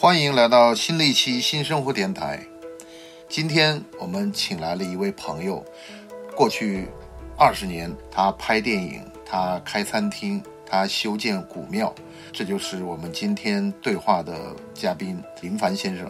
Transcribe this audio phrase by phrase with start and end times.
[0.00, 2.40] 欢迎来到新的一期新生活电台。
[3.28, 5.64] 今天我们请来了一位朋友，
[6.36, 6.86] 过去
[7.36, 11.92] 二十年，他拍电影，他开餐厅，他修建古庙，
[12.32, 16.08] 这就是我们今天对话的嘉宾林凡先生。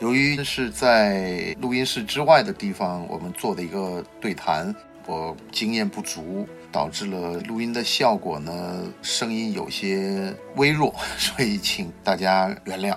[0.00, 4.74] 由于是在录音室之外的地方，我们做的一个对谈，
[5.04, 6.48] 我经验不足。
[6.76, 12.94] 导致了录音的效果呢，声音有些微弱， 所以请大家原谅。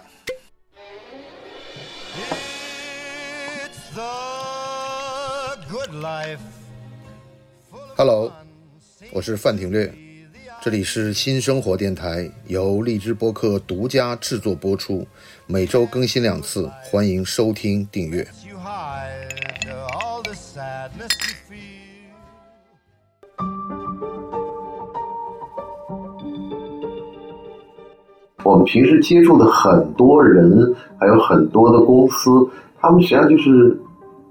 [7.96, 8.34] Hello，
[9.14, 9.90] 我是范廷略，
[10.62, 15.08] 这里是新生活电台，由荔枝播客独家制作播出，
[15.48, 18.28] 每周更新两次，欢迎收听订阅。
[28.44, 32.48] 我们平时接触的很多人，还有很多的公司，
[32.80, 33.78] 他们实际上就是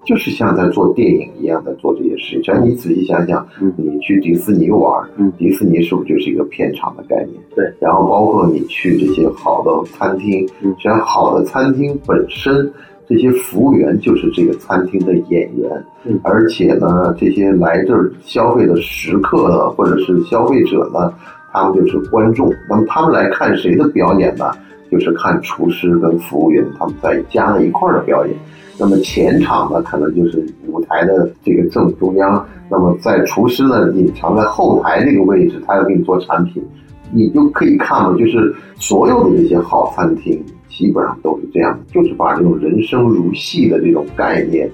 [0.05, 2.42] 就是像在做电影一样在做这些事情。
[2.42, 5.06] 只要你仔细想想，你去迪士尼玩，
[5.37, 7.34] 迪士尼是不是就是一个片场的概念？
[7.55, 7.65] 对。
[7.81, 12.72] 然后包括你去这些好的餐厅，实际上好的餐厅本身，
[13.06, 15.70] 这些服务员就是这个餐厅的演员。
[16.05, 16.19] 嗯。
[16.25, 21.12] 而且呢，这些来这儿消费的食客呢，或者是消费者呢。
[21.52, 24.50] 他们就是观众，那么他们来看谁的表演呢？
[24.91, 28.34] 就是看厨师跟服务员他们在加在一块儿的表演。
[28.78, 32.46] 那么前场呢，可能就是舞台的这个正中央。
[32.70, 36.62] 那么在厨师呢，隐藏在后台这个位置，他要给你做产品。
[37.10, 44.70] 你就可以看嘛，就是所有的这些好餐厅，基本上都是这样，就是把这种人生如戏的这种概念。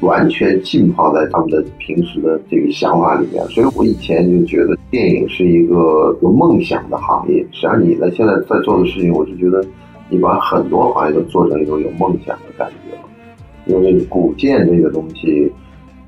[0.00, 7.36] 完全浸泡在他们的平时的这个想法里面，所以我以前就觉得电影是一个有梦想的行业。
[7.52, 9.64] 实际上，你呢现在在做的事情，我是觉得
[10.08, 13.02] 你把很多行业都做成一种有梦想的感觉了。
[13.66, 15.50] 因为古建这个东西，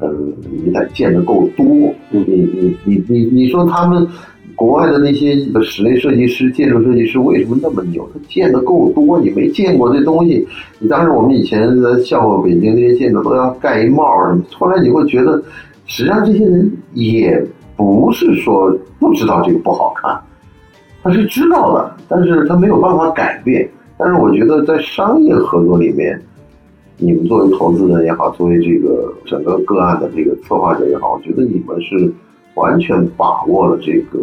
[0.00, 0.32] 嗯，
[0.64, 1.66] 你得建的够多，
[2.10, 4.06] 你你你你你说他们。
[4.54, 8.08] 国外的那些室内设计师、建筑设计师为什么那么牛？
[8.12, 10.46] 他见的够多，你没见过这东西。
[10.78, 15.42] 你当时我们以前在笑话北京那些建筑都要盖一帽什么，后来你会觉得，
[15.86, 17.44] 实际上这些人也
[17.76, 20.20] 不是说不知道这个不好看，
[21.02, 23.68] 他是知道的，但是他没有办法改变。
[23.98, 26.20] 但是我觉得在商业合作里面，
[26.98, 32.12] 你们作为投资人也好，作为这个整个个案的这个策划者也好，我觉得你们是。
[32.54, 34.20] 完全把握了这个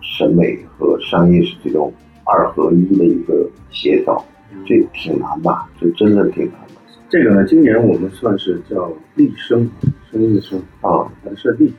[0.00, 1.92] 审美和商业是这种
[2.24, 4.24] 二合一的一个协调，
[4.66, 6.80] 这挺难吧，这真的挺难的。
[7.08, 9.70] 这个呢，今年我们算是叫立声，
[10.10, 11.72] 声音的声啊，它是立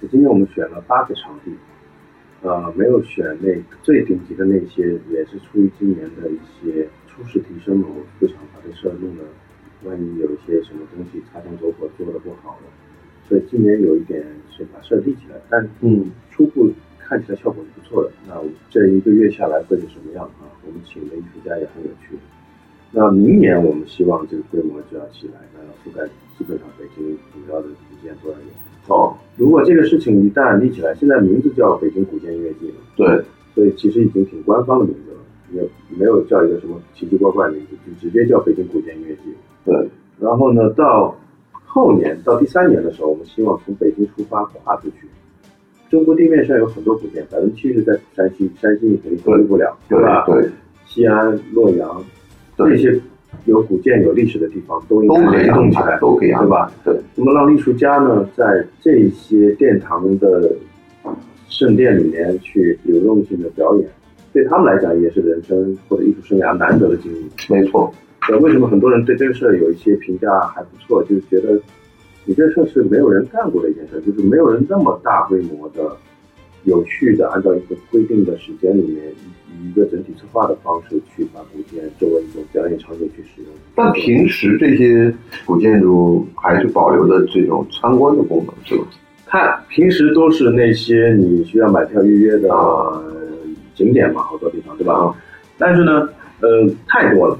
[0.00, 1.52] 就今年我们选了八个场地，
[2.42, 3.48] 呃，没有选那
[3.82, 9.22] 最顶级的那些，也是出于今年的一些初试提升嘛，我不想把这事儿弄得，
[9.84, 12.81] 万一有一些什么东西擦枪走火做的不好了。
[13.32, 18.10] 所以今年有一点是把事儿立起来，但嗯，初步看起来效果是不错的。
[18.28, 18.34] 那
[18.68, 20.44] 这一个月下来会是什么样啊？
[20.66, 22.14] 我们请的艺术家也很有趣。
[22.90, 26.06] 那明年我们希望这个规模就要起来，那要覆盖
[26.36, 28.94] 基本上北京主要的古建都要有。
[28.94, 32.84] 哦，如果这个事情一旦立起来，现在名字叫北京古建音乐季嘛？
[32.96, 39.34] 对，所以其实已经挺官方的名字了，也没有叫一个什么奇奇怪怪的名字，就直接叫北京古建音乐季。
[39.64, 39.88] 对，
[40.20, 41.16] 然后呢，到。
[41.74, 45.08] 后年到第三年的时候，我们希望从北京出发跨出去。
[45.88, 50.26] 中国地面上有很多古建，百分之七十在山西，山西你肯定脱离不了，对吧？
[50.26, 50.46] 对。
[50.84, 52.04] 西安、洛阳
[52.58, 53.00] 这些
[53.46, 56.70] 有古建、有历史的地方，都应该联动起来，都可以，对吧？
[56.84, 56.94] 对。
[57.14, 60.52] 那么让艺术家呢，在这些殿堂的
[61.48, 63.88] 圣殿里面去流动性的表演，
[64.30, 67.30] 对他们来讲也是人生或者艺术生涯难得的经历。
[67.48, 67.90] 没错。
[68.28, 71.02] 呃，为什么很多人对这个事儿有一些评价还不错？
[71.04, 71.60] 就是觉得
[72.24, 75.96] 你这事儿是没有人干过的一件事，就是没有人那么大规模的、
[76.64, 79.04] 有序的，按照一个规定的时间里面，
[79.50, 83.50] 以一个整体策划的方式去把古建作为一种表演场景去使用。
[83.74, 85.12] 但平时这些
[85.44, 88.84] 古建筑还是保留的这种参观的功能，是吧？
[89.26, 92.48] 看平时都是那些你需要买票预约的
[93.74, 95.12] 景点嘛，好多地方，对吧？
[95.58, 96.08] 但是呢，
[96.40, 97.36] 呃，太多了。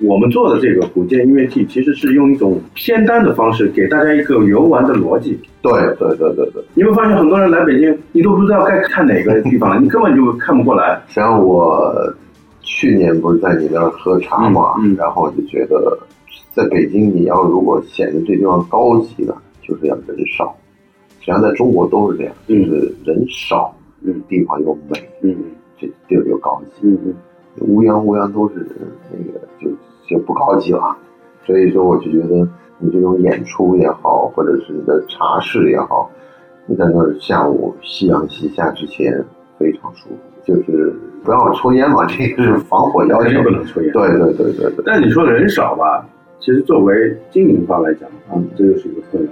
[0.00, 5.38] 我们做的这个古建音乐季，其实是用一种偏单的方式，给大家一个游玩的逻辑。
[5.62, 6.62] 对对对对对。
[6.74, 11.00] 你会发现很多人来北京，你都不知道该看哪个地方了， 你根本就看不过来。
[11.08, 11.94] 像我
[12.60, 15.96] 去年不是在你那儿喝茶嘛，然后我就觉得，
[16.52, 20.54] 在北京你要如果显得这地方高级呢，就是要人少。
[21.20, 25.34] 实际上在中国都是这样，就是人少，嗯，地方又美，嗯，
[25.78, 27.14] 这地儿又高级，嗯嗯。
[27.60, 28.66] 乌泱乌泱都是
[29.12, 29.70] 那个就
[30.08, 30.96] 就不高级了。
[31.44, 32.48] 所以说，我就觉得
[32.78, 36.10] 你这种演出也好，或者是你的茶室也好，
[36.66, 39.24] 你在那儿下午夕阳西下之前
[39.58, 40.16] 非常舒服。
[40.46, 43.90] 就是不要抽烟嘛， 这个是防火要求，不能抽烟。
[43.92, 44.84] 对对对对对。
[44.84, 46.06] 但你说人少吧，
[46.38, 49.30] 其实作为经营方来讲，啊，这就是一个困扰。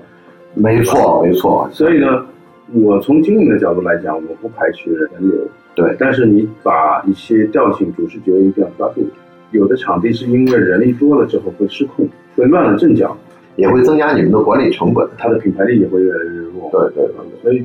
[0.54, 1.69] 没错没错。
[1.70, 2.24] 所以呢，
[2.72, 5.46] 我从经营的角度来讲，我不排斥人流。
[5.74, 5.94] 对。
[5.98, 9.06] 但是你把一些调性、主视觉一定要抓住。
[9.52, 13.16] 有的场地是因为人力多了之后会失控，会乱了阵脚，
[13.56, 16.69] 也会增加你们的管理成本，它的品牌力也会越来越弱。
[16.72, 17.43] 对对对。
[17.43, 17.64] 所以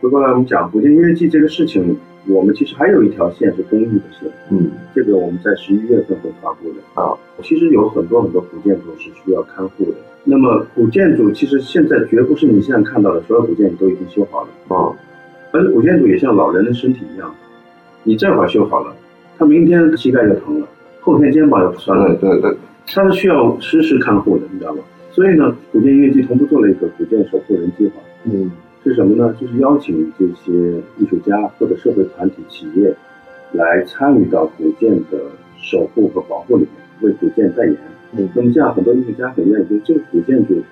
[0.00, 1.96] 回过来我们讲古建音乐季这个事情。
[2.28, 7.14] 我们其实还有一条线是公益的线，嗯，这个我们在十一月份会发布的啊。
[7.44, 9.92] 其实有很多很多古建筑是需要看护的。
[10.24, 14.90] 那么古建筑其实现在绝不是你现在看到的所有古建筑都已经修好了啊，
[15.52, 17.32] 而且古建筑也像老人的身体一样，
[18.02, 18.92] 你这会儿修好了，
[19.38, 20.66] 他明天膝盖就疼了，
[21.06, 22.54] 后天肩膀又酸了，对对，
[22.86, 24.82] 它是需要时时看护的，你知道吗？
[25.12, 27.92] 所以呢，古建音乐季同步做了一个古建守护人计划，
[28.24, 28.50] 嗯。
[28.84, 29.34] 是什么呢？
[29.40, 30.52] 就是邀请这些
[30.96, 32.94] 艺术家或者社会团体、企业
[33.50, 35.18] 来参与到古建的
[35.58, 36.70] 守护和保护里面，
[37.00, 37.76] 为古建代言。
[38.16, 40.62] 嗯，那么这样很多艺术家很愿意，就这个古建筑，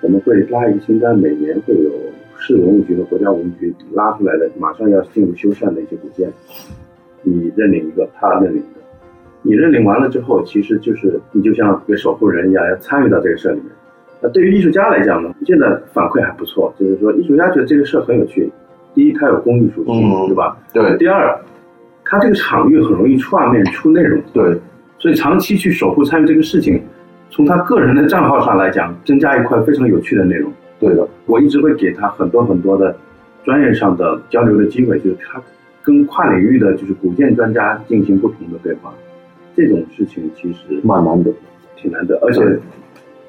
[0.00, 1.90] 我们会拉一个清单，每年会有
[2.38, 6.32] 市文物局和国家文物局拉出来的，马上要进入修缮的一些古建，
[7.22, 8.79] 你认领一个，他认领一个。
[9.42, 13.66] 你认领完了之后，其实就是你就像一个守护人一样，要参与到这个事里面。
[14.20, 18.50] 那对于艺术家来讲呢，现在反馈还不错，就是说艺术家觉得这个事很有趣。
[18.94, 20.58] 第一，它有公益属性，对吧？
[20.74, 20.96] 对。
[20.98, 21.34] 第二，
[22.04, 24.20] 它这个场域很容易出画面、出内容。
[24.32, 24.54] 对。
[24.98, 26.82] 所以长期去守护、参与这个事情，
[27.30, 30.52] 从他个人的账号上来讲，增加一块非常有趣的内容。
[30.78, 31.08] 对的。
[31.24, 32.94] 我一直会给他很多很多的
[33.44, 35.40] 专业上的交流的机会，就是他
[35.82, 38.92] 跟跨领域的就是古建专家进行不同的对话。
[39.56, 41.30] 这种事情其实蛮难的，
[41.76, 42.40] 挺难得，而且。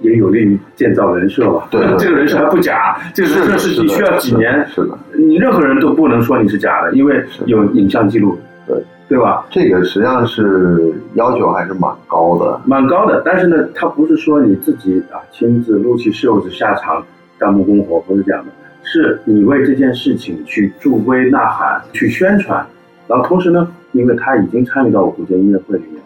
[0.03, 1.67] 也有利于建造人设吧。
[1.69, 4.67] 对，这个人设还不假，这个人设是你需要几年。
[4.67, 8.35] 是的，你任何人都不能说你是假的，因为有影像记录。
[8.65, 8.75] 对，
[9.07, 9.45] 对吧？
[9.51, 12.59] 这个实际上是要求还是蛮高的。
[12.65, 17.05] 蛮高的，但是呢，他不是说你自己啊亲自撸起袖子下场
[17.37, 18.51] 干木工活，不是这样的，
[18.81, 22.65] 是你为这件事情去助威呐喊、去宣传，
[23.07, 26.01] 然后同时呢，因为他已经参与到古建音乐会里面。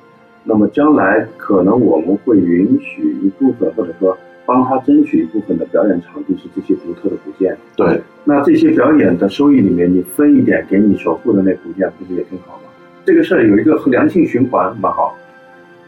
[0.47, 4.15] 那么将来可能我们会允许一部分，或者说
[4.45, 7.57] 帮他争取一部分的表演场地是这些独特的古建。
[7.75, 12.69] 对，那这些表演的收益里面，你分一点给你守护的那古建，不是也挺好吗？
[13.03, 15.18] 这个事儿有一个良性循环，蛮好。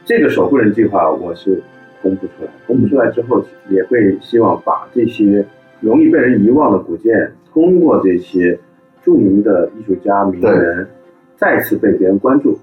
[0.05, 1.61] 这个守护人计划我是
[2.01, 5.45] 公布出来，公布出来之后，也会希望把这些
[5.81, 8.57] 容易被人遗忘的古建，通过这些
[9.03, 10.87] 著名的艺术家名人，
[11.35, 12.57] 再次被别人关注。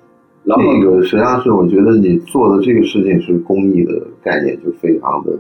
[0.47, 5.33] 这个实际上是我觉得你做的这个事情是公益的概念就非常的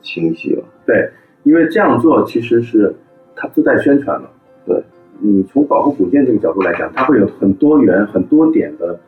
[0.00, 0.62] 清晰了。
[0.86, 1.10] 对，
[1.42, 2.94] 因为这样做其实是
[3.34, 4.30] 它自带宣传了。
[4.64, 4.80] 对，
[5.18, 8.98] 你从保护古建这个角度来讲，它会有很多元、很多点的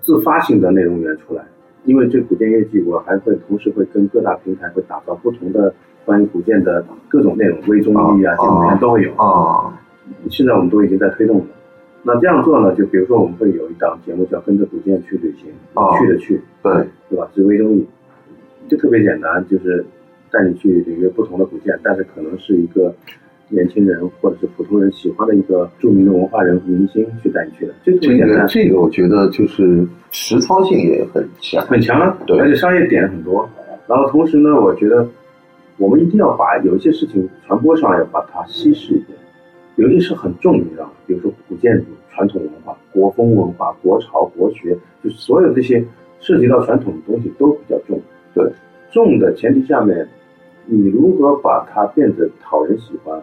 [0.00, 1.42] 自发性的内容源出来。
[1.84, 9.12] 因为这古建业绩，我还会同时会跟各大平台会打造不同的关于古建的各种内容，微综艺啊、节目片都会有。
[9.14, 9.76] 啊，
[10.30, 11.46] 现在我们都已经在推动了。
[12.04, 12.74] 那这样做呢？
[12.74, 15.50] 就比如说，我们会有一档节目叫《跟着古建去旅行》，
[16.00, 16.72] 去的去，对
[17.08, 17.30] 对吧？
[17.34, 17.86] 是微综艺，
[18.68, 19.84] 就特别简单，就是
[20.30, 22.92] 带你去领略不同的古建，但是可能是一个
[23.48, 28.46] 年轻人或者是普通人喜欢的一个著名的文化人明星去带你去的，就特别简单。
[28.48, 33.48] 这个我觉得就是实操性也很强，很强，啊对，而且商业点很多。
[33.86, 35.06] 然后同时呢，我觉得
[35.76, 39.16] 我们一定要把有一些事情传播上要把它稀释一点。
[39.76, 40.90] 有些是很重，你知道吗？
[41.06, 45.82] 比如说古建筑、传统文化、国风文化、国潮、国学，就所有这些
[46.20, 48.00] 涉及到传统的东西都比较重。
[48.34, 48.52] 对，
[48.92, 50.06] 重的前提下面，
[50.66, 53.20] 你如何把它变得讨人喜欢？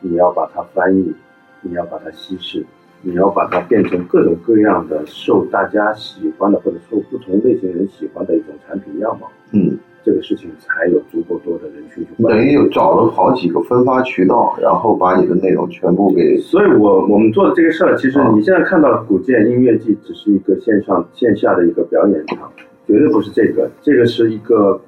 [0.00, 1.14] 你要把它翻译，
[1.62, 2.64] 你要把它稀释，
[3.02, 9.30] 你要把它变成各种各样的受大家喜欢的或者受不同类型人喜欢的一种产品样貌。
[9.52, 9.78] 嗯。
[10.02, 12.22] 这个事情才有足够多的人群去。
[12.22, 16.38] 等于有找了好几个分发渠道，然后把你的内容全部给。
[16.38, 22.50] 所以我我们做的这个事儿，其实你现在看到古建音乐季只是一个线上线下的一个表演场，
[22.86, 24.80] 绝对不是这个，这个是一个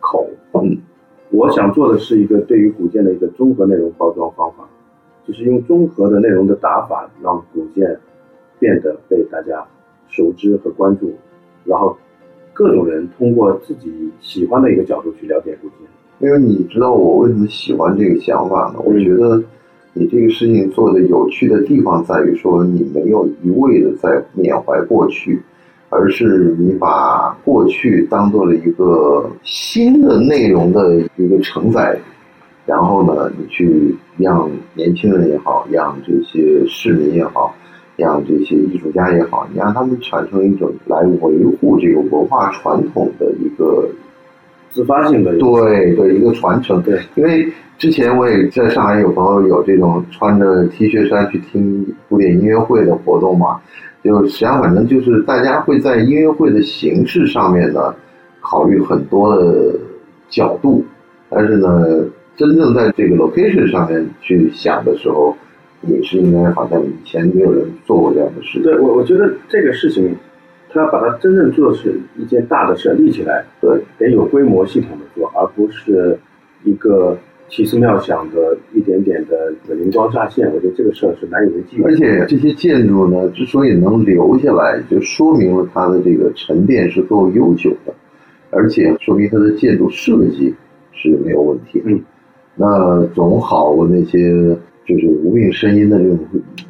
[0.00, 0.28] 口。
[0.54, 0.78] 嗯，
[1.30, 4.64] 我想做的是一个对于古建的一个综合内容包装方法，
[5.26, 7.98] 就是用综合的内容的打法，让古建
[8.58, 9.62] 变得被大家
[10.08, 11.12] 熟知和关注，
[11.64, 11.96] 然后。
[12.54, 15.88] 各种人通过自己喜欢的一个角度去了解古建，
[16.20, 18.80] 因为你知道我为什么喜欢这个想法呢？
[18.84, 19.42] 我觉得
[19.92, 25.42] 你这个事情做的有趣的地方在于说，你没有一味的在缅怀过去，
[25.90, 31.98] 而是你把过去当做了一个新的内容的一个承载，
[32.66, 37.52] 然后呢，你去让年轻人也好，让这些市民也好，
[37.96, 43.88] 让这些艺术家也好，你让他们产生一种来维护这个文化传统的一个
[44.70, 46.82] 自发性的对对一个传承。
[46.82, 47.46] 对，因为
[47.78, 53.60] 之前我也在上海有朋友有这种穿着 T 恤衫去听古典音乐会的活动嘛。
[54.02, 57.94] 就实际上，反正就是大家会在音乐会的形式上面呢，
[58.42, 59.74] 考虑很多的
[60.28, 60.84] 角度，
[61.30, 62.04] 但是呢，
[62.36, 65.34] 真正在这个 location 上面去想的时候，
[65.86, 68.60] 也是应该好像以前没有人做过这样的事。
[68.60, 70.14] 对我，我觉得这个事情，
[70.70, 76.18] 他要把它真正做是一件大的事立起来，对，得有规模系统的做，而不是
[76.64, 77.16] 一个。
[77.50, 81.80] 奇思妙想的一点点的灵光乍现，我觉得这个事儿是难以为继。
[81.84, 87.92] 而且这些建筑呢，之所以能留下来，就说明了它的这个沉淀是够悠久的，
[88.50, 90.52] 而且说明它的建筑设计
[90.92, 91.80] 是没有问题。
[91.84, 92.00] 嗯，
[92.56, 94.56] 那总好过那些。
[94.86, 96.18] 就是无病呻吟的这种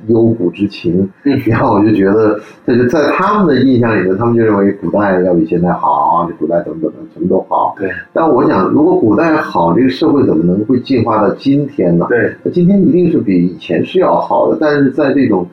[0.07, 1.09] 幽谷之情，
[1.47, 7.75] 然后我就觉得，就是在他们的印象里面，他们就认为古代要比现在好，这古代怎么怎么什么都好。
[7.79, 7.91] 对。
[8.13, 12.07] 但我想，如果古代好，这个社会怎么能会进化到今天呢？
[12.09, 12.33] 对。
[12.45, 15.47] 那今天一定是比以前是要好的，但是在这种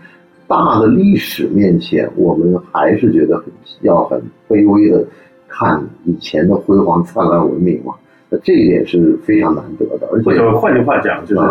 [0.47, 3.45] 大的历史面前，我们还是觉得很
[3.81, 5.03] 要很卑微的
[5.47, 7.93] 看以前的辉煌灿烂文明嘛。
[8.29, 11.41] 那这一点是非常难得的，而且换句话讲，就是。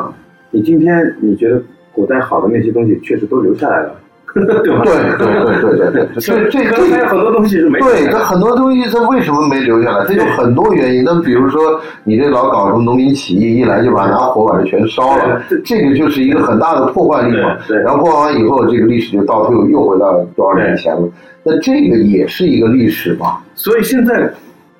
[0.50, 3.94] 你今天你觉得古代好的那些东西确实都留下来了，
[4.34, 4.82] 对吧？
[4.84, 10.04] 对对对对对对，这 这个还有很多东西是没对，这很多东西它为什么没留下来？
[10.06, 11.02] 它有很多原因。
[11.04, 17.56] 那比如说你这老搞什么农民起义，一来就把拿火把这全烧了，这个就是一个很大的破坏力嘛。
[17.66, 17.76] 对。
[17.78, 21.08] 然后破坏完以后，这个历史就倒退又回到多少年前了？
[21.42, 23.38] 那这个也是一个历史嘛。
[23.54, 24.32] 所以现在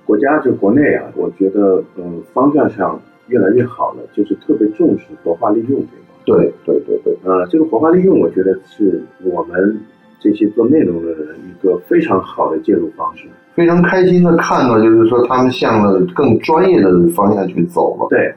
[0.05, 3.01] 国家就国内啊，我觉得嗯方向上。
[3.31, 6.03] 越来越好了，就是特别重视活化利用这个。
[6.27, 9.81] 对对对对，呃，这个活化利用，我觉得是我们
[10.21, 13.27] 这些做内容的人一个非常好的介入方式。
[13.55, 18.07] 非常开心的看到，就是说他们向了更专业的方向去走了。
[18.11, 18.33] 对。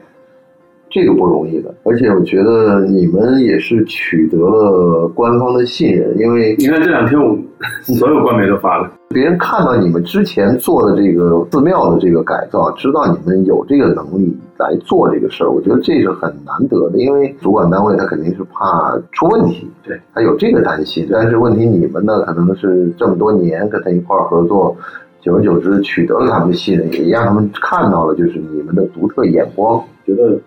[0.94, 7.36] 这个不容易的，而且我觉得你们也是取得了官方的信任，因为你看这两天我
[7.82, 24.76] 所有官媒都发了，别人看到你们之前做的这个寺庙的这个改造，知道你们有这个能力来做这个事儿，我觉得这是很难得的，因为主管单位他肯定是怕出问题，对他有这个担心，但是问题你们呢，可能是这么多年跟他一块儿合作，
[25.20, 30.38] 久而久之取得了他们的信任，也让他们看到了就是你们的独特眼光，觉得。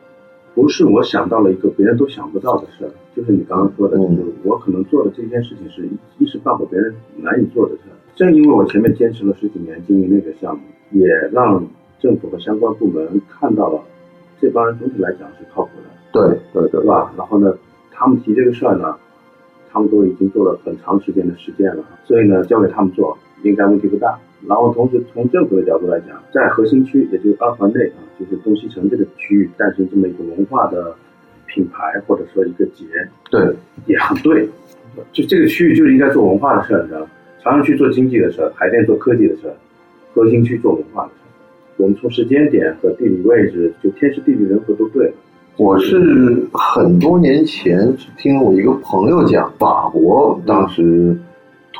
[0.58, 5.88] 不是我想到了一个别人都想不到的事儿，就是你刚刚说的，就是我可能做的这件事情是
[6.18, 7.94] 一时半会别人难以做的事儿。
[8.16, 10.64] 正因为我前面坚持了十几年经营那个项目，
[11.00, 11.64] 也让
[12.00, 13.80] 政府和相关部门看到了
[14.42, 15.90] 这帮人总体来讲是靠谱的。
[16.12, 17.14] 对对对，是吧？
[17.16, 17.56] 然后呢，
[17.92, 18.96] 他们提这个事儿呢，
[19.70, 24.18] 他们都已经做了很长时间的实践了，所以呢，交给他们做应该问题不大。
[24.48, 30.96] 然后同时从政府的角度来讲，在核心区，也就是二环内啊，就是东西城这个区域诞生这么一个文化的
[31.48, 32.86] 品牌，或者说一个节，
[33.32, 33.42] 对，
[33.88, 34.48] 也很对。
[35.12, 37.08] 就这个区域就是应该做文化的事儿，你知道吗？
[37.44, 39.56] 朝阳区做经济的事儿，海淀做科技的事儿，
[40.14, 41.28] 核心区做文化的事儿。
[41.78, 45.14] 我们从时间点和地理位置，就天时地利人和都对了。
[45.58, 51.18] 我是很多年前听我一个朋友讲，法国当时。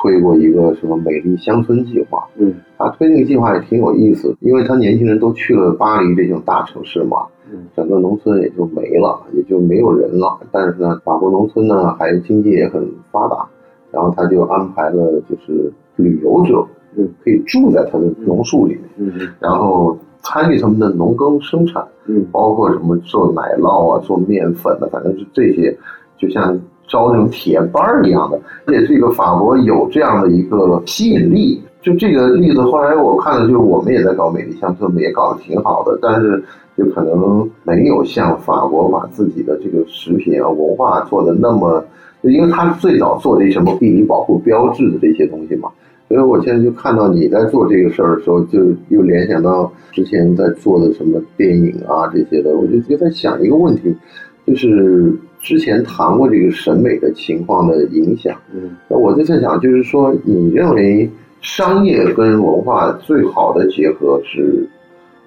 [0.00, 10.38] 推过一个什么美丽乡村计划，嗯，他推那个计划也挺有意思，因为他年轻人都去了巴黎这种大城市嘛，嗯，整个农村也就没了，也就没有人了。
[10.52, 13.48] 但是呢，法国农村呢还经济也很发达，
[13.90, 16.64] 然后他就安排了就是旅游者，
[16.96, 25.76] 嗯，可以住在他的农树里面，嗯，然后参与他们的农耕生产，嗯，包括什么做奶酪啊、做面粉的，反正是这些，
[26.16, 26.60] 就像。
[26.88, 31.62] 招那种体验班一样的，而且这个法国有这样的一个吸引力。
[31.80, 36.42] 就这个例子，后来我看了，就是我们也在搞美丽乡村，也搞得挺好的，但是
[36.76, 41.82] 就可能没有像法国把自己的这个食品啊、文化做的那么，
[42.22, 45.70] 因为他最早做这什么地理保护标志的这些东西嘛。
[46.08, 53.96] 所以我现在就看到你在做这个事儿的时候，就又联想到之前在做的什么电影啊这些的，我就就在想一个问题，
[54.44, 55.14] 就是。
[55.40, 61.08] 之前谈过这个审美的情况的影响，嗯，那我就在想，就是说，你认为
[61.40, 64.68] 商业跟文化最好的结合是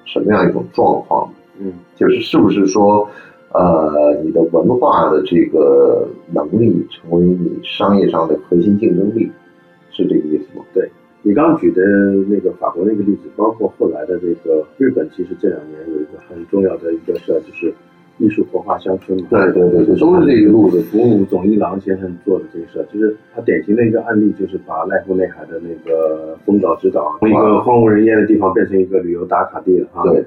[0.05, 1.31] 什么样一种状况？
[1.59, 3.07] 嗯，就是是不是说，
[3.53, 9.31] 呃，你的文化的这个能力成为你商业上的核心竞争力，
[9.91, 10.63] 是这个意思吗？
[10.73, 10.89] 对，
[11.21, 11.81] 你刚举的
[12.27, 17.73] 那个法国那个例子，包括后来的这个日本，其实这两年有一个很重要的一个事儿，就是
[18.17, 19.27] 艺术活化乡村嘛。
[19.29, 20.81] 对对对，都是这一路的。
[20.83, 30.03] 服务总一郎先生做的这个事儿，就是他典型的一个案例，就是把濑户内海的那个丰岛之岛，从一个荒无人烟的地方变成一个旅游打卡地了啊。
[30.03, 30.23] 对，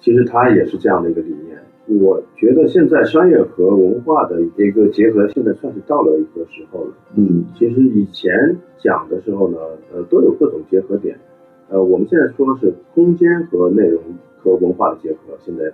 [0.00, 1.56] 其实他也是这样的一个理念。
[2.02, 6.92] 我觉得现在商业和文化的一个结合，现在算是到了一个时候了。
[7.16, 8.30] 嗯，其实以前
[8.78, 9.56] 讲的时候呢，
[9.94, 11.16] 呃，都有各种结合点。
[11.70, 14.02] 呃，我们现在说是空间和内容
[14.38, 15.64] 和文化的结合，现在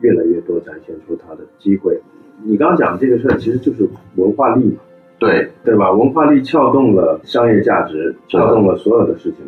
[0.00, 2.00] 越来越多展现出它的机会。
[2.42, 4.80] 你刚刚讲的这个事儿，其实就是文化力嘛，
[5.18, 5.92] 对对吧？
[5.92, 9.40] 文化力撬动了商业价值，撬动了所有的事情。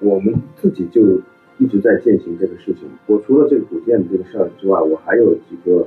[0.00, 1.20] 我们自己就。
[1.58, 2.88] 一直在践行这个事情。
[3.06, 5.86] 我除了这个古建的这个事儿之外，我还有几个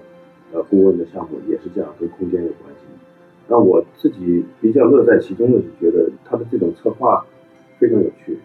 [0.53, 2.85] 呃顾问的项目也是这样，跟空间有关系。
[3.49, 7.25] 那我自己比较乐在其中的是觉得他的这种策划
[7.77, 8.37] 非常有趣。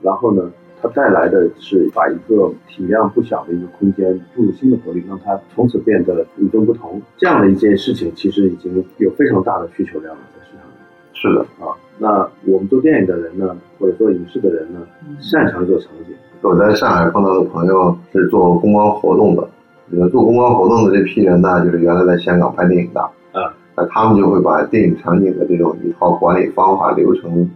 [0.00, 0.50] 然后呢，
[0.82, 7.00] 它带来的是把一个体量不小的一个空间注入新的活力，让它从此变得与众不同。
[7.16, 10.72] 这样的一件事情，其实已经有非常大的需求量了，在市场上。
[11.14, 14.80] 是的啊，那我们做电影的人呢，或者说影视的人呢，
[15.20, 16.16] 擅长做场景。
[16.40, 19.48] 我在上海碰到的朋友是做公关活动的，
[19.92, 27.48] 呃，做公关活动的这批人呢，就是原来在香港拍电影的，啊，那他们就会把电影场景的这种一套管理方法流程，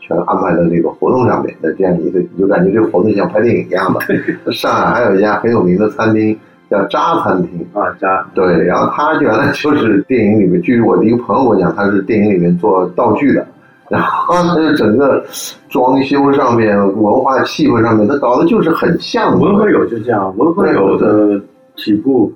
[0.00, 1.54] 全安排在这个活动上面。
[1.60, 4.52] 那这样你的你就感觉这个活动像拍电影一样的。
[4.52, 6.36] 上海还有一家很有名的餐厅
[6.68, 13.46] 叫渣餐厅啊，渣对，然后他原来就是电影里面，据我的一个朋友跟我讲，他是电影里面做道具的。
[13.88, 15.20] 然后它的整个
[15.68, 19.36] 装修上面、文化气氛上面，他搞的就是很像。
[19.40, 21.42] 文和友就这样，文和友的
[21.74, 22.32] 起步，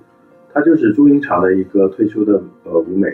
[0.53, 3.07] 他就是朱茵厂的一个退休的呃舞美，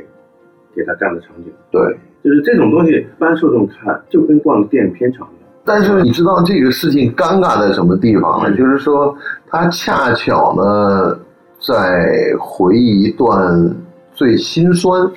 [0.74, 1.52] 给他干的场景。
[1.70, 1.82] 对，
[2.22, 5.50] 就是这种东西，一般受众看就跟逛电影片场一样。
[5.64, 8.56] 但是你知道这个事情尴尬在什么地方呢？
[8.56, 9.14] 就是说，
[9.48, 11.18] 他恰巧呢，
[11.60, 13.74] 在回忆一段
[14.14, 15.10] 最心酸。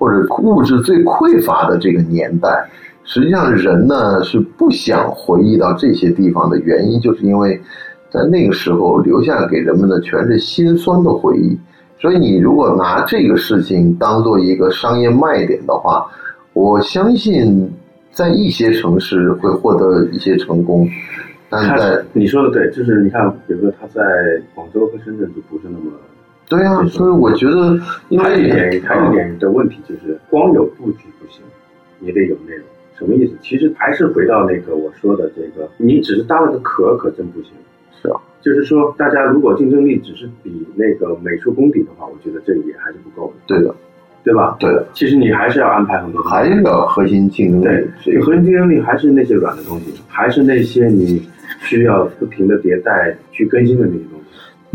[0.00, 2.70] 或者物质最匮乏的这个年代，
[3.02, 7.60] 实际上人呢是不想回忆到这些地方的原因，就是因为
[8.08, 11.58] 在那个时候留下给人们的全是心酸的回忆。
[12.00, 16.06] 所以你如果拿这个事情当做一个商业卖点的话，
[16.58, 17.70] 我相信
[18.10, 20.88] 在一些城市会获得一些成功。
[21.48, 24.02] 但在你说的对，就是你看，比如说他在
[24.56, 25.92] 广州和深圳就不是那么。
[26.48, 27.78] 对啊，所以我觉得，
[28.20, 31.42] 还有一点，还有一点的问题就是，光有布局不行，
[32.00, 32.64] 你得有内容。
[32.98, 33.36] 什么意思？
[33.40, 37.52] 其实还是回到那个我说的这个，你只是搭了个壳，可真不行。
[38.02, 43.34] 是啊，就是说，大家如果竞争力只是比那个美术功底的话，我觉得这也还是不够的。
[43.46, 43.72] 对的，
[44.28, 44.54] 对吧？
[44.60, 44.86] 对的。
[44.92, 47.88] 其实你还是要安排很多，还是要核心竞争力。
[48.04, 51.26] 对，核心竞争力还是那些软的东西，还是那些你
[51.60, 54.27] 需要不停的迭代去更新的那些东西。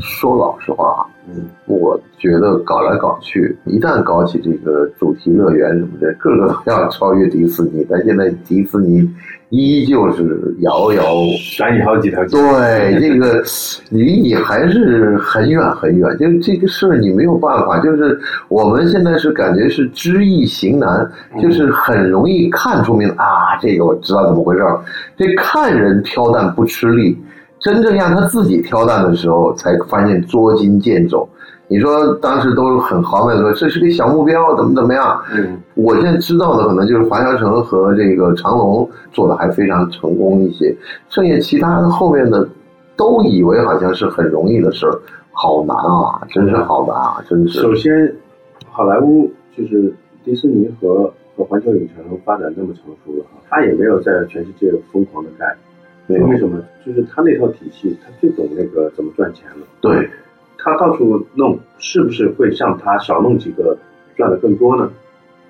[0.04, 1.08] 说老实话。
[1.26, 7.88] 嗯，我觉得搞来搞去，一旦搞起这个主题乐园什么的，个个都要超越迪士尼。
[7.90, 9.10] 但现在迪士尼
[9.48, 11.02] 依旧是遥遥
[11.40, 12.36] 闪你好几条街。
[12.36, 13.42] 对，这个
[13.90, 16.18] 离你还是很远很远。
[16.18, 17.80] 就这个事儿，你没有办法。
[17.80, 21.10] 就是我们现在是感觉是知易行难，
[21.42, 24.78] 就是很容易看出名啊，这个我知道怎么回事儿。
[25.16, 27.18] 这看人挑担不吃力。
[27.64, 31.28] 真正让他自己挑担的时候，才发现捉襟见肘。
[31.70, 35.24] 你说当时都很豪迈的说这是个小目标，怎么怎么样？
[35.34, 40.76] 嗯，我现在知道的可能就是华侨城和这个长隆做的还非常成功一些，
[41.08, 42.46] 剩下其他的后面的
[42.98, 45.00] 都以为好像是很容易的事儿，
[45.32, 47.62] 好难啊，真是好难啊，真是。
[47.62, 48.14] 首先，
[48.70, 49.92] 好莱坞就是
[50.26, 55.46] 迪士尼和和环球影城发展那么成熟了，他也没有在全世界疯狂的盖。
[56.08, 56.62] 为什么？
[56.86, 59.66] 就是他那套体系，他最懂那个怎么赚钱了。
[59.80, 60.10] 对，
[60.58, 63.78] 他到处弄，是不是会像他少弄几个
[64.18, 64.92] 赚的更多呢？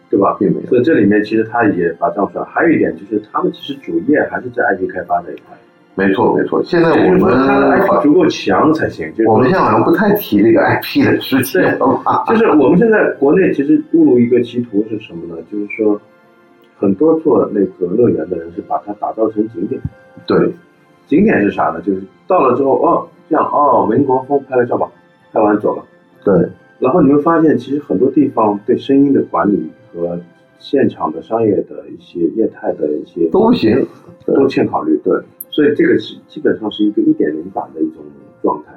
[0.10, 0.36] 对吧？
[0.40, 0.68] 并没有。
[0.68, 2.46] 所以这里面其实他也把账算。
[2.46, 5.58] 还有一点就是，他们其实主业还是在 IP 开发这一块。
[5.96, 6.62] 没错，没错。
[6.64, 9.12] 现在我们他的 IP 足够强才行。
[9.16, 15.42] 就是我们现在好像不太提这个 IP 的事情了就是我们现在国内其实误入一个歧途是什么呢？
[15.52, 16.00] 就是说。
[16.84, 19.82] 很多做那个乐园的人是把它打造成景点，
[20.28, 20.52] 对，
[21.08, 21.80] 景点是啥呢？
[21.80, 24.92] 就是到了之后，哦，这样，哦，文国风拍了照吧，
[25.32, 25.84] 拍完走了，
[26.26, 26.50] 对。
[26.80, 30.20] 然后你会发现，其实很多地方对声音的管理和
[30.60, 33.88] 现场的商业的一些业态的一些都不行，
[34.26, 35.00] 都欠考虑。
[35.06, 35.18] 对，
[35.50, 38.04] 所以这个是基本上是一个一点零版的一种
[38.42, 38.74] 状态，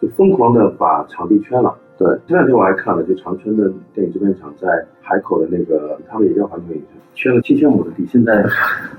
[0.00, 1.74] 就疯狂的把场地圈了。
[1.98, 4.68] 对，前两天我还看了，就长春的电影制片厂在
[5.02, 8.44] 海口的那个，他们也叫环球影城，圈了七千亩的地，现在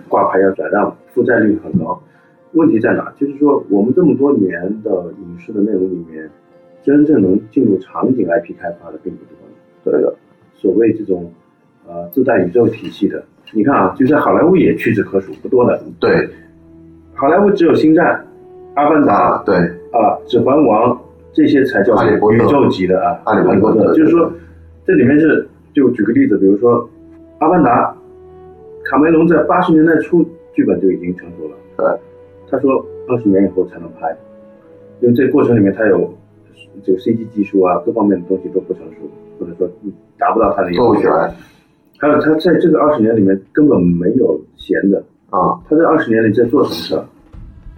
[0.10, 1.98] 挂牌要转让， 负债率很高。
[2.52, 3.10] 问题在哪？
[3.16, 4.52] 就是说我们这么多年
[4.84, 6.30] 的影视的内容里面，
[6.84, 9.38] 真正能进入场景 IP 开发的并不多。
[9.86, 10.14] 对的，
[10.56, 11.32] 所谓这种
[11.88, 15.82] 呃自带宇宙体系的，你看啊，就在好莱坞也屈指可数，不多的。
[16.02, 16.28] 对，
[17.14, 18.26] 好莱坞只有星战、
[18.74, 19.56] 阿凡达，对
[19.94, 20.99] 啊，指环王
[21.40, 23.16] 这些才叫宇宙级的啊。
[23.24, 24.30] 哈利波特，就是说
[24.86, 26.86] 这里面是，就举个例子，比如说
[27.38, 27.96] 阿凡达，
[28.84, 30.22] 卡梅隆在八十年代初
[30.54, 31.56] 剧本就已经成熟了。
[31.78, 31.86] 对。
[32.52, 34.14] 他说二十年以后才能拍，
[35.00, 36.14] 因为这个过程里面他有
[36.84, 39.70] 这个 CG 技术啊，各方面的东西都不成熟，或者说
[40.18, 41.34] 达不到他的做不起来。
[42.00, 47.06] 还有他在这个二十年里面根本没有闲的啊，他在二十年里在做什么事儿？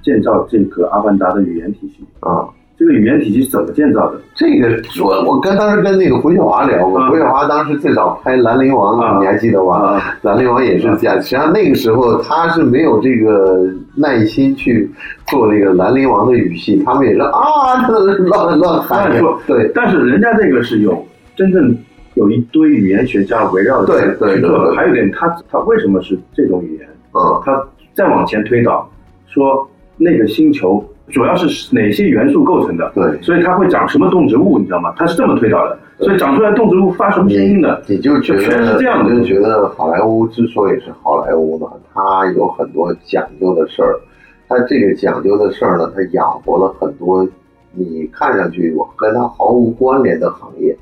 [0.01, 2.49] 建造这个阿凡达的语言体系啊。
[2.81, 4.19] 这个语言体系是怎么建造的？
[4.33, 9.99] 这个我我跟当时跟那个胡晓华聊过，胡晓华当时最早拍《兰陵王》，你还记得吗？
[10.23, 11.15] 《兰陵王》也是这样。
[11.21, 14.89] 实际上那个时候他是没有这个耐心去
[15.27, 19.11] 做那个《兰陵王》的语系，他们也是啊， 乱乱喊。
[19.45, 21.77] 对，但是人家这个是有真正
[22.15, 23.93] 有一堆语言学家围绕着
[24.33, 24.73] 去做的。
[24.73, 26.87] 还有一点，他他为什么是这种语言？
[27.13, 27.63] 嗯，他
[27.93, 28.89] 再往前推导，
[29.27, 30.83] 说那个星球。
[31.11, 32.91] 主要是哪些元素构成的？
[32.95, 34.93] 对，所以它会长什么动植物，你知道吗？
[34.97, 35.77] 它是这么推导的。
[35.99, 37.83] 所以长出来动植物发什么声音的？
[37.87, 39.15] 你就觉得全是这样的。
[39.15, 43.99] 就觉得好莱坞之所以是好莱坞呢，它有很多讲究的事儿。
[44.47, 47.27] 它这个讲究的事儿呢，它养活了很多
[47.73, 50.75] 你看上去我跟它毫无关联的行业，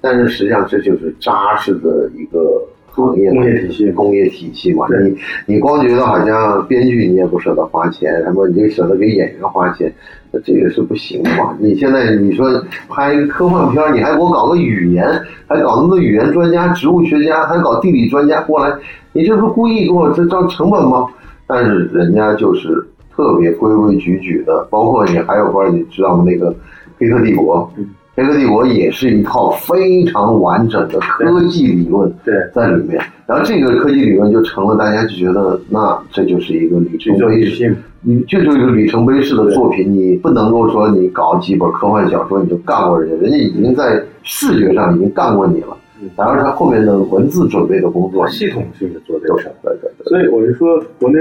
[0.00, 2.62] 但是实际上这就是扎实的一个。
[2.94, 5.16] 行业工业体系，工业体系嘛，你
[5.54, 9.92] 你光觉得好像编剧你也不舍得花钱，什么你就舍得给演员花钱，
[10.30, 11.56] 那这个是不行的嘛。
[11.58, 12.46] 你现在你说
[12.88, 15.04] 拍一个科幻片，你还给我搞个语言，
[15.48, 18.72] 还搞那么多语言专家、植物学家，还搞地理专家过来，
[19.12, 21.06] 你这不是故意给我这造成本吗？
[21.46, 22.68] 但是人家就是
[23.14, 26.24] 特别规规矩矩的，包括你还有不知道你知道吗？
[26.24, 26.52] 那个
[26.98, 27.68] 《黑客帝国》。
[28.16, 32.12] 黑客帝国也是一套非常完整的科技理论
[32.52, 45.76] 在里面，然后这个科技理论就成了大家就觉得，那这就是一个里程碑式，你这就是一个里程碑式的作品，你不能够说你搞几本科幻小说你就干过人家，人家已经在视觉上已经干过你了，
[46.16, 51.18] 然后他后面的文字准备的工作，系统性的做这个事儿，对对对，所以我就说国内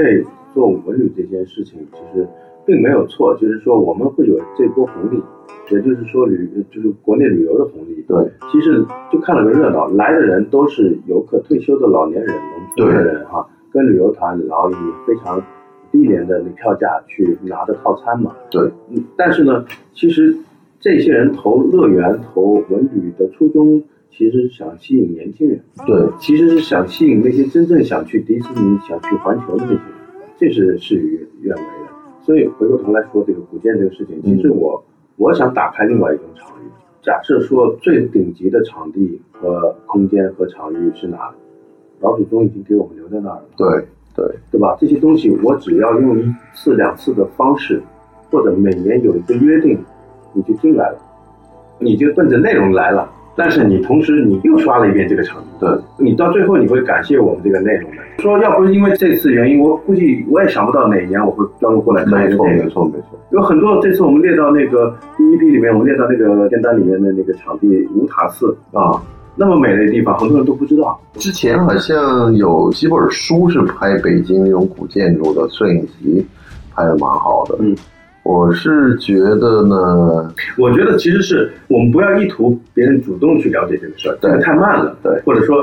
[0.53, 2.27] 做文旅这件事情其实
[2.65, 5.21] 并没有错，就是说我们会有这波红利。
[5.71, 8.03] 也就是说，旅就是国内旅游的红利。
[8.07, 8.17] 对，
[8.51, 14.75] 其实就看了个热闹，来的人都是游客、退休的老年人、农村的人哈，跟旅游团，然后以
[15.07, 15.41] 非常
[15.91, 18.35] 低廉的那票价去拿的套餐嘛。
[18.51, 18.69] 对，
[19.15, 20.35] 但是呢，其实
[20.79, 25.59] 这些人投乐园、投文旅的初衷，其实是想吸引年轻人。
[25.87, 29.81] 对，其实是想吸引那些真正想去迪士尼、想去环球的那些人，
[30.37, 31.93] 这是事与愿违的。
[32.25, 34.83] 所以回过头来说，这个古建这个事情，其实我。
[35.15, 36.67] 我想打开另外一种场域。
[37.03, 41.31] 假设说最顶级的场地和空间和场域是哪？
[41.99, 43.45] 老祖宗已经给我们留在那儿了。
[43.55, 43.67] 对
[44.15, 44.75] 对对吧？
[44.79, 47.79] 这些东西我只要用一次两次的方式，
[48.31, 49.77] 或者每年有一个约定，
[50.33, 50.97] 你就进来了，
[51.77, 53.07] 你就奔着内容来了。
[53.35, 57.97] 但是你同时你又刷了一遍这个场，对，你到最后你会感谢我们这个内容的。
[58.19, 62.63] 说要不是因为这次原因，我估计我也想不到哪年我会专门过来看一个电影。
[62.65, 69.01] 没错没错，有很多这次我们列到那个第一批里面，我们列到那个片单里面的那个场地五塔寺啊，
[69.35, 70.99] 那么美的地方，很多人都不知道。
[71.13, 76.25] 之前好像有几本书是拍北京那种古建筑的摄影集，
[76.73, 77.57] 拍的蛮好的。
[77.59, 77.75] 嗯。
[78.23, 84.95] 我是觉得呢，我觉得其实是我们不要意图别人主动去了解这个事儿，这个太慢了。
[85.03, 85.61] 对，或者说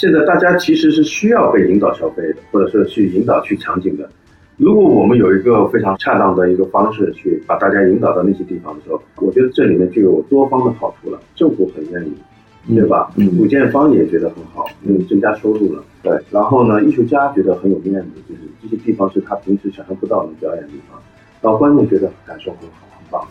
[0.00, 4.08] 现在大家其实是需要被引导消费的，或者是去引导去场景的。
[4.56, 11.20] 如果我们有一个非常恰当的一个方式去把大家引导到那些地方的时候，我觉得这里面就有多方的好处了。
[11.34, 13.12] 政府很愿意，对吧？
[13.16, 15.84] 嗯，古建方也觉得很好，嗯，增加收入了。
[16.02, 20.98] 对，然后呢，艺术家觉得很有面子，就是这些地方是他平时想象不到能表演的地方。
[21.42, 23.22] 然后观众觉得感受很好，很棒，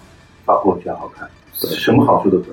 [0.46, 2.50] 发朋友圈好看，什么好处都得。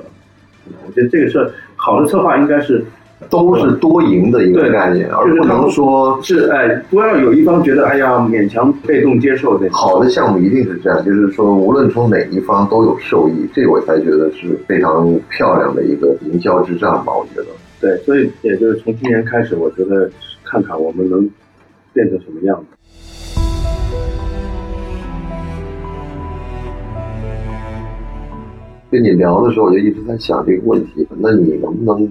[0.87, 2.83] 我觉得这个事儿好的策划应该是
[3.31, 9.69] 都是多赢的一个概念，而不能说是哎，不要有一方觉得哎呀勉强被动接受的。
[9.73, 17.13] 好的项目一定是这样，就是说无论从哪一方都有受益，这我才觉得是非常漂亮的一个营销之战吧。
[17.17, 17.47] 我觉得
[17.81, 20.11] 对，所以也就是从今年开始，我觉得
[20.45, 21.29] 看看我们能
[21.93, 22.67] 变成什么样子。
[28.89, 31.07] 跟你聊的时候，我就一直在想这个问题。
[31.19, 32.09] 那你能不能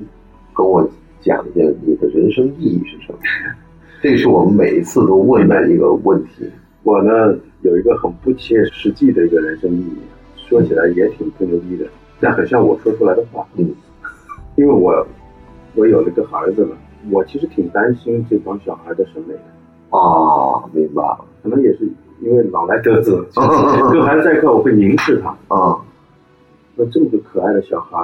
[0.56, 0.82] 跟我
[1.22, 3.20] 讲一下你的人生意义是什么？
[4.02, 6.50] 这是我们每一次都问的一个问题。
[6.84, 9.98] 我呢有一个很不切实际的一个人生意义，
[10.48, 11.86] 说起来也挺吹牛逼的，
[12.20, 13.46] 但很像我说出来的话。
[13.58, 13.68] 嗯，
[14.56, 15.06] 因为我
[15.76, 16.78] 我有了个儿子了，
[17.10, 19.98] 我其实挺担心这帮小孩的审美的。
[19.98, 21.26] 啊，明白了。
[21.42, 21.88] 可能也是
[22.22, 23.26] 因为老来得子，
[23.92, 25.30] 跟孩子在一块我会凝视他。
[25.48, 25.76] 啊，
[26.76, 27.98] 那这么个可爱的小孩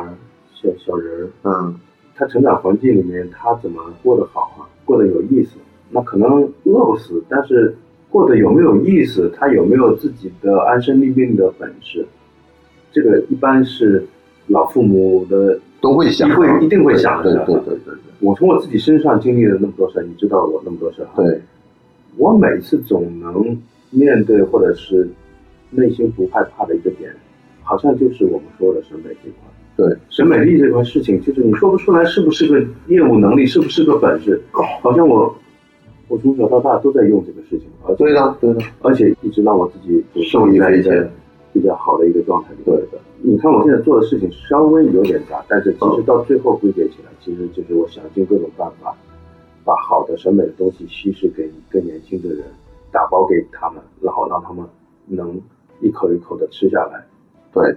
[0.53, 1.75] 小小人儿，嗯，
[2.21, 4.69] 他成长环境里面他怎么过得好啊？
[4.85, 5.57] 过得有意思？
[5.89, 7.75] 那可能饿不死，但是。
[8.11, 9.31] 过得有没有意思？
[9.33, 12.05] 他有没有自己的安身立命的本事？
[12.91, 14.05] 这个一般是
[14.47, 17.45] 老父母的都会想，会一定会想的。
[17.45, 17.93] 对对对对。
[18.19, 21.41] 我从我自己身上经历了那么多事你知道我那么多事对。
[22.17, 23.57] 我每次总能
[23.91, 25.09] 面对，或者是
[25.69, 27.09] 内心不害怕的一个点，
[27.63, 29.50] 好像就是我们说的审美这块。
[29.75, 34.41] 对，审美力这块事情，就是你说不出来是不是个业务能力，是不是个本事？
[34.81, 35.33] 好像我。
[36.07, 41.09] 我从小到大都在用这个事情，啊，对的，对的，而且一直让我自己受益匪浅，
[41.53, 42.57] 比较好的一个状态里。
[42.65, 48.93] 对的，你看我现在做的事情稍微有点杂，但是其实到最后归结起来，其实就是我想尽各种办法，
[49.63, 52.43] 把好的审美的东西稀释给更年轻的人，
[52.91, 54.65] 打包给他们，然后让他们
[55.05, 55.39] 能
[55.79, 57.01] 一口一口的吃下来。
[57.53, 57.73] 对，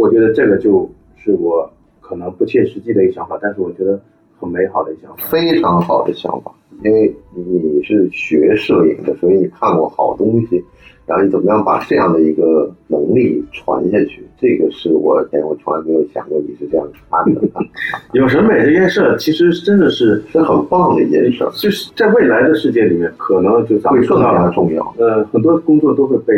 [0.00, 0.88] 我觉得这个就
[1.22, 4.00] 是我可能不切实际的一个想法，但是我觉得
[4.38, 6.50] 很美好的一个想法，非常好的想法。
[6.82, 10.64] 因为你是学摄影的，所以你看过好东西，
[11.04, 14.24] 然后你怎么样把这样的一个能力传下去？
[14.40, 17.42] 这个是我前我从来没有想过你是这样看的。
[18.14, 21.46] 有审美这件事，其实真的是是很棒的一件事。
[21.56, 24.94] 就是在未来的世界里面，可能就会更加重要。
[24.96, 26.34] 呃，很多工作都会被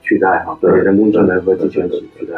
[0.00, 2.34] 取代哈，被人工智能和机器人取代。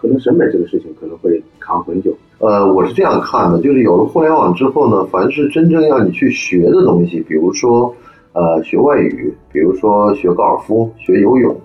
[0.00, 2.16] 可能审美这个事情可能会扛很久。
[2.38, 7.94] 呃，我是这样看的，就是有了互联网之后呢，凡是真正要你去学的东西，比如说
[8.32, 11.56] 呃学外语，比如说学高尔夫、学游泳，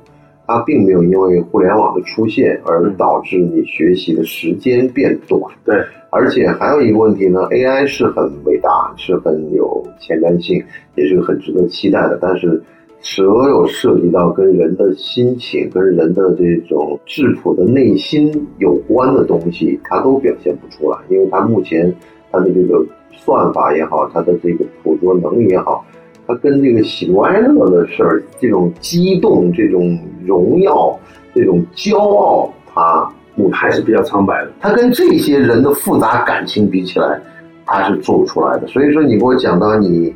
[0.47, 5.39] 它并没有因为互联网的出现而导致你学习的时间变短。
[5.63, 5.75] 对，
[6.09, 10.63] 而且还有一个问题呢，AI 是很伟大，是很有前瞻性，
[10.95, 12.61] 也是个很值得期待的，但是。
[13.05, 21.93] 所有涉及到跟人的心情、跟人的这种质朴的内心有关的东西，它都表现不出来，因为它目前
[22.31, 25.85] 它的这个算法也好，它的这个捕捉能力也好，
[26.25, 30.97] 它跟这个喜怒哀乐的事儿、这种激动、这种荣耀、
[31.35, 33.05] 这种骄傲，它
[33.51, 34.51] 还是比较苍白的。
[34.61, 37.19] 它跟这些人的复杂感情比起来，
[37.65, 38.67] 它是做不出来的。
[38.67, 40.15] 所以说，你给我讲到你。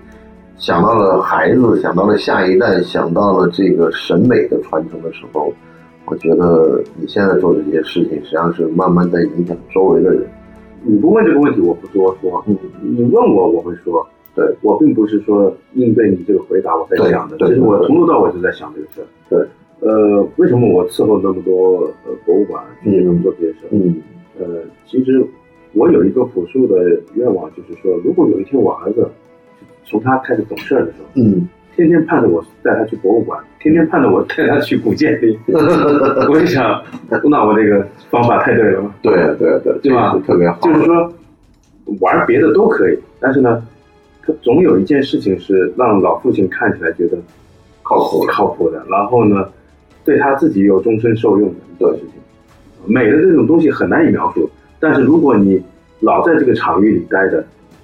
[0.57, 5.53] 想到了孩子，想到了下一代，想到了这个审美的传承的时候，
[6.05, 10.27] 我觉得你现在做的这些事情，实际上是慢慢在影响周围的人。
[10.83, 12.43] 你不问这个问题，我不多说。
[12.47, 14.05] 嗯，你问我，我会说。
[14.33, 19.07] 对，我并不是说应对你这个回答我在想的，其实我从头到尾就在想这个事儿。
[19.29, 23.69] 对，呃，为什么我伺候那么多呃博物馆，去能做这些事儿？
[23.71, 24.01] 嗯，
[24.39, 24.45] 呃，
[24.87, 25.23] 其实
[25.73, 29.07] 我有一个朴素的愿望，就是说，如果有一天我儿子。
[29.89, 35.39] 从他开始懂事的时候，嗯，天天盼着我带他去博物馆，天天盼着我带他去古建里。
[35.47, 36.83] 我就想，
[37.23, 38.93] 那我这个方法太对了嘛？
[39.01, 40.19] 对对对，对吧？
[40.27, 40.59] 特别好。
[40.59, 41.13] 就是说，
[42.01, 43.65] 玩别的都可以，但是呢，
[44.23, 47.17] 他总有一件事情是让老父亲看起来觉得
[47.83, 49.47] 靠谱、靠谱的，然后呢，
[50.03, 52.93] 对他自己有终身受用的一件事情。
[52.93, 54.49] 美的这种东西很难以描述，
[54.81, 55.63] 但是如果你
[56.01, 57.41] 老在这个场域里待着，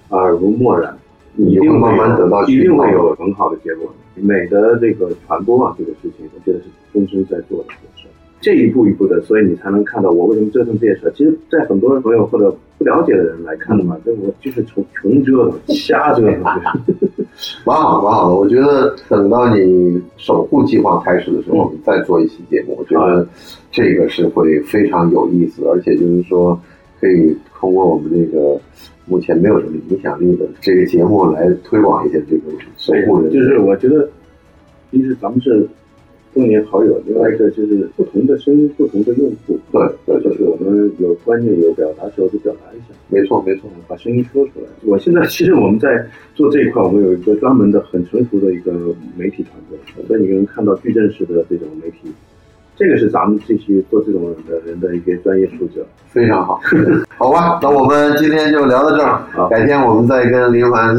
[0.09, 0.93] 耳濡目染。
[1.35, 3.91] 你一定慢慢得到，一定会有很好的结果。
[4.15, 8.07] 美的这个传播啊，这个事情，我觉得是终身在做的事。
[8.39, 11.11] 这一步一步的，所以你才能看到我为什么折腾这些事。
[11.15, 16.43] 其实，在很多朋友或者不了解的人来看的嘛，这我就是从穷折腾、瞎折腾。
[17.65, 18.35] 蛮好，蛮好的。
[18.35, 23.25] 我觉得等到你守护计划开始的时候，我们再做一期节目，我觉得
[23.71, 26.59] 这个是会非常有意思，而且就是说
[26.99, 28.59] 可以通过我们这个。
[29.05, 32.43] 目前没有什么影响力的这个节目来推广一些这个
[32.77, 34.09] 守护人，就是我觉得，
[34.91, 35.67] 一是咱们是
[36.33, 44.65] 多年好友，另外一个就是不同的声音、不同的用户，对对，就是我们有观念、有表达时候就表达一下，没错没错，把声音说出来。
[44.85, 48.71] 我现在其实我们在做这一块，我们有一个专门的、很成熟的一个
[49.17, 52.11] 媒体团队，所以你能看到矩阵式的这种媒体。
[52.75, 56.59] 这个是咱们这些做这种的人的一些专业素质，非常好，
[57.17, 57.59] 好吧？
[57.61, 60.95] 那我们今天就聊到这儿，改天我们再跟林凡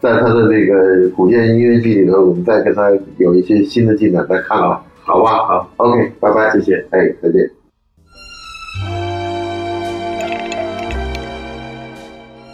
[0.00, 5.36] 在他的这个古建音乐剧里头，我们再跟他有一些新的进展再看了，好吧？
[5.46, 7.50] 好，OK，拜拜，谢谢，哎，再见。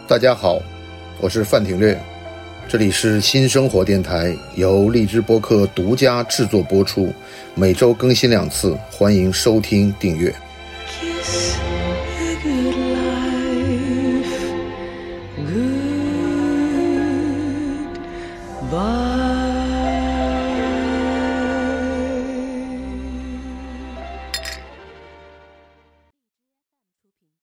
[0.08, 0.58] 大家好，
[1.22, 1.96] 我是范廷略。
[2.66, 7.12] 这里是新生活电台，由荔枝播客独家制作播出，
[7.54, 10.34] 每周更新两次，欢迎收听订阅。